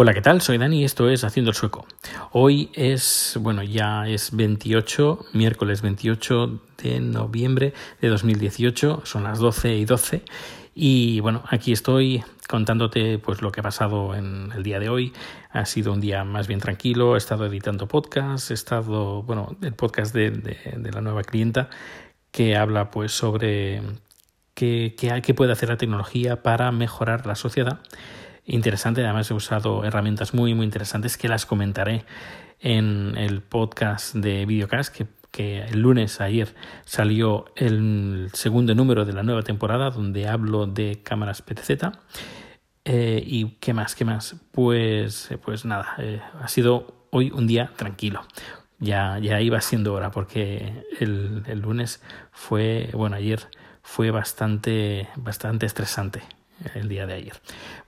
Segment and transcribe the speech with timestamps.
[0.00, 0.40] Hola, ¿qué tal?
[0.40, 1.84] Soy Dani y esto es Haciendo el Sueco.
[2.30, 9.74] Hoy es, bueno, ya es 28, miércoles 28 de noviembre de 2018, son las 12
[9.74, 10.22] y 12
[10.72, 15.12] y bueno, aquí estoy contándote pues lo que ha pasado en el día de hoy.
[15.50, 19.74] Ha sido un día más bien tranquilo, he estado editando podcast, he estado, bueno, el
[19.74, 21.70] podcast de, de, la nueva clienta
[22.30, 23.82] que habla pues sobre
[24.54, 27.80] qué, qué, qué puede hacer la tecnología para mejorar la sociedad
[28.48, 29.04] interesante.
[29.04, 32.04] Además, he usado herramientas muy, muy interesantes que las comentaré
[32.60, 39.12] en el podcast de Videocast que, que el lunes ayer salió el segundo número de
[39.12, 41.70] la nueva temporada donde hablo de cámaras PTZ.
[42.84, 43.94] Eh, ¿Y qué más?
[43.94, 44.36] ¿Qué más?
[44.50, 48.22] Pues, pues nada, eh, ha sido hoy un día tranquilo.
[48.80, 53.40] Ya, ya iba siendo hora porque el, el lunes fue, bueno, ayer
[53.82, 56.22] fue bastante, bastante estresante
[56.74, 57.34] el día de ayer.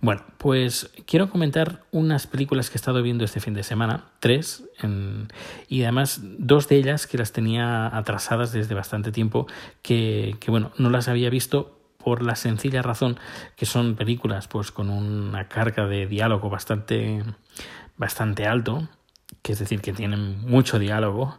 [0.00, 4.64] Bueno, pues quiero comentar unas películas que he estado viendo este fin de semana, tres,
[5.68, 9.46] y además dos de ellas que las tenía atrasadas desde bastante tiempo,
[9.82, 13.18] que, que bueno, no las había visto por la sencilla razón
[13.56, 17.22] que son películas pues con una carga de diálogo bastante
[17.98, 18.88] bastante alto,
[19.42, 21.38] que es decir, que tienen mucho diálogo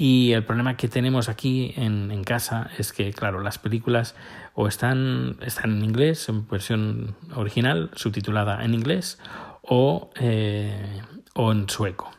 [0.00, 4.14] y el problema que tenemos aquí en, en, casa es que, claro, las películas
[4.54, 9.18] o están, están en inglés, en versión original, subtitulada en inglés,
[9.60, 11.02] o, eh,
[11.34, 12.12] o en sueco.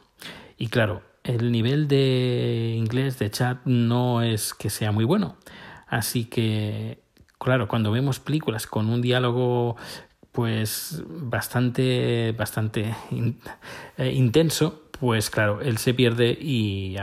[0.57, 5.37] Y claro, el nivel de inglés de chat no es que sea muy bueno.
[5.87, 7.01] Así que,
[7.37, 9.77] claro, cuando vemos películas con un diálogo
[10.33, 12.93] pues bastante bastante
[13.97, 16.97] eh, intenso pues claro, él se pierde y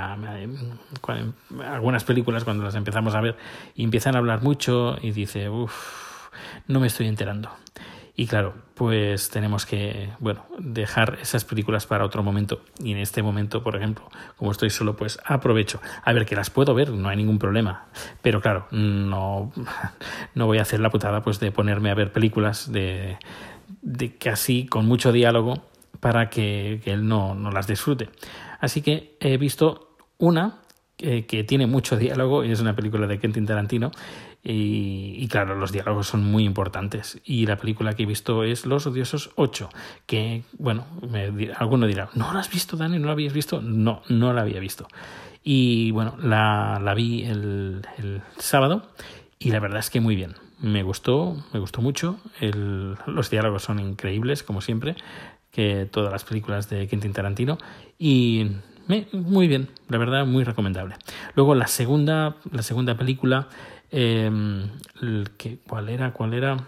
[1.65, 3.37] algunas películas cuando las empezamos a ver
[3.77, 6.29] empiezan a hablar mucho y dice, uff,
[6.67, 7.51] no me estoy enterando.
[8.19, 12.63] Y claro, pues tenemos que, bueno, dejar esas películas para otro momento.
[12.83, 15.83] Y en este momento, por ejemplo, como estoy solo, pues aprovecho.
[16.03, 17.89] A ver, que las puedo ver, no hay ningún problema.
[18.23, 19.53] Pero claro, no,
[20.35, 23.19] no voy a hacer la putada pues de ponerme a ver películas de,
[23.83, 25.63] de casi con mucho diálogo
[26.01, 28.11] para que, él no, no, las disfrute.
[28.61, 30.63] Así que he visto una
[30.97, 33.91] que, que, tiene mucho diálogo y es una película de Quentin Tarantino
[34.49, 37.21] y, claro, los diálogos son muy importantes.
[37.25, 39.69] Y la película que he visto es Los Odiosos 8,
[40.07, 43.01] que, bueno, me, alguno dirá, ¿no la has visto, Dani?
[43.01, 43.61] ¿No la habías visto?
[43.61, 44.87] No, no la había visto.
[45.43, 48.89] Y bueno, la, la vi el, el sábado
[49.41, 52.19] y la verdad es que muy bien me gustó, me gustó mucho.
[52.41, 54.95] El, los diálogos son increíbles, como siempre
[55.57, 57.57] que todas las películas de Quentin Tarantino
[57.99, 58.47] y
[59.13, 60.97] muy bien, la verdad, muy recomendable.
[61.35, 63.49] Luego la segunda, la segunda película,
[63.91, 64.31] eh,
[65.39, 66.13] que, ¿cuál era?
[66.13, 66.59] ¿Cuál era?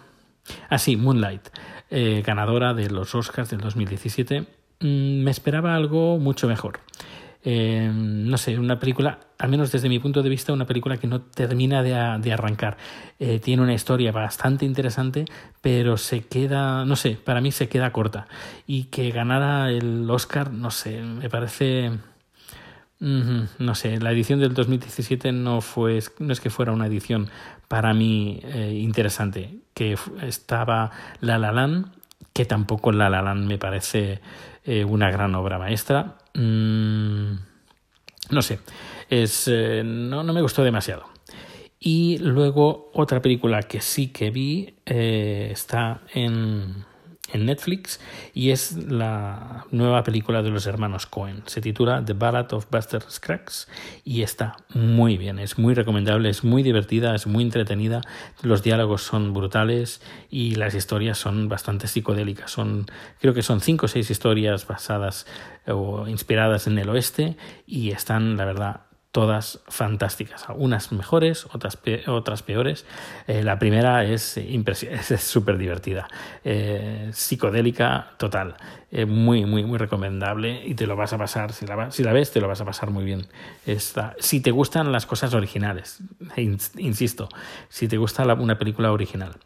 [0.70, 1.48] Ah, sí, Moonlight,
[1.90, 4.46] eh, ganadora de los Oscars del 2017.
[4.80, 6.80] Mm, me esperaba algo mucho mejor.
[7.44, 11.06] Eh, no sé, una película, al menos desde mi punto de vista, una película que
[11.06, 12.76] no termina de, de arrancar.
[13.20, 15.26] Eh, tiene una historia bastante interesante,
[15.60, 18.26] pero se queda, no sé, para mí se queda corta.
[18.66, 21.92] Y que ganara el Oscar, no sé, me parece...
[23.00, 27.30] No sé, la edición del 2017 no fue, no es que fuera una edición
[27.68, 31.92] para mí eh, interesante, que estaba La La Land,
[32.32, 34.20] que tampoco La La Land me parece
[34.64, 36.16] eh, una gran obra maestra.
[36.34, 37.34] Mm,
[38.30, 38.60] no sé,
[39.08, 41.06] es, eh, no, no, me gustó demasiado.
[41.80, 46.84] Y luego otra película que sí que vi eh, está en,
[47.32, 48.00] en Netflix
[48.34, 51.42] y es la nueva película de los hermanos Cohen.
[51.46, 53.68] Se titula The Ballad of Buster Scruggs
[54.04, 58.00] y está muy bien, es muy recomendable, es muy divertida, es muy entretenida,
[58.42, 60.00] los diálogos son brutales
[60.30, 62.50] y las historias son bastante psicodélicas.
[62.50, 62.86] Son,
[63.20, 65.26] creo que son cinco o seis historias basadas
[65.66, 67.36] o inspiradas en el oeste
[67.66, 72.84] y están, la verdad, todas fantásticas, unas mejores, otras, otras peores.
[73.26, 74.38] Eh, la primera es
[75.18, 76.08] súper divertida,
[76.44, 78.56] eh, psicodélica total,
[78.90, 82.12] eh, muy, muy, muy recomendable y te lo vas a pasar, si la, si la
[82.12, 83.26] ves, te lo vas a pasar muy bien.
[83.66, 86.00] Esta, si te gustan las cosas originales,
[86.76, 87.28] insisto,
[87.68, 89.36] si te gusta una película original.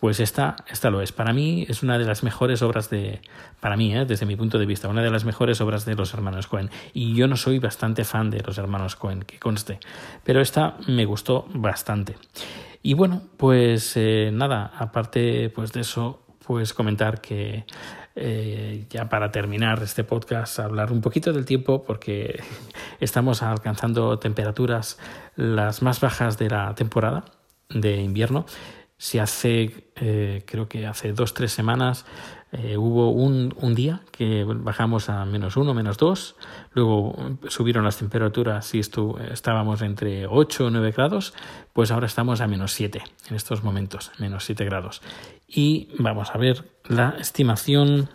[0.00, 1.12] Pues esta, esta lo es.
[1.12, 3.20] Para mí es una de las mejores obras de,
[3.60, 4.06] para mí, ¿eh?
[4.06, 6.70] desde mi punto de vista, una de las mejores obras de los hermanos Cohen.
[6.94, 9.78] Y yo no soy bastante fan de los hermanos Cohen, que conste,
[10.24, 12.16] pero esta me gustó bastante.
[12.82, 17.66] Y bueno, pues eh, nada, aparte pues de eso, pues comentar que
[18.16, 22.42] eh, ya para terminar este podcast, hablar un poquito del tiempo, porque
[23.00, 24.98] estamos alcanzando temperaturas
[25.36, 27.26] las más bajas de la temporada
[27.68, 28.46] de invierno
[29.00, 32.04] si hace, eh, creo que hace dos, tres semanas
[32.52, 36.36] eh, hubo un, un, día que bajamos a menos uno, menos dos,
[36.72, 37.16] luego
[37.48, 41.32] subieron las temperaturas y estábamos entre 8 o 9 grados,
[41.72, 45.00] pues ahora estamos a menos 7 en estos momentos, menos 7 grados.
[45.48, 48.10] Y vamos a ver la estimación.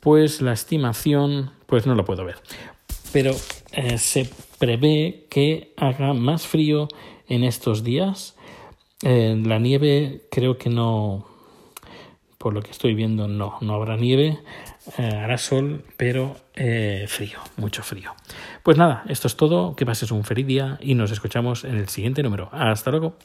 [0.00, 2.36] Pues la estimación, pues no lo puedo ver.
[3.12, 3.34] Pero
[3.72, 6.88] eh, se prevé que haga más frío
[7.28, 8.36] en estos días
[9.02, 11.26] eh, la nieve creo que no,
[12.38, 14.38] por lo que estoy viendo, no, no habrá nieve,
[14.98, 16.36] eh, hará sol, pero
[17.08, 18.14] frío, mucho frío.
[18.62, 21.88] Pues nada, esto es todo, que pases un feliz día y nos escuchamos en el
[21.88, 22.48] siguiente número.
[22.52, 23.16] Hasta luego.